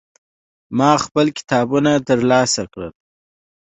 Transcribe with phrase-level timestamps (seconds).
[0.77, 2.91] ما خپل کتابونه ترلاسه کړل.